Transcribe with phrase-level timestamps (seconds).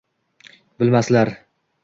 [0.79, 1.35] Bilmaslar.